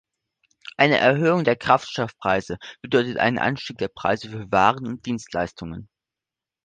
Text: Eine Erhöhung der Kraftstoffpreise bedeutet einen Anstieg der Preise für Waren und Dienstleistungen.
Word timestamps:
Eine 0.77 0.97
Erhöhung 0.97 1.43
der 1.43 1.55
Kraftstoffpreise 1.55 2.57
bedeutet 2.81 3.17
einen 3.19 3.37
Anstieg 3.37 3.77
der 3.77 3.89
Preise 3.89 4.31
für 4.31 4.51
Waren 4.51 4.87
und 4.87 5.05
Dienstleistungen. 5.05 5.89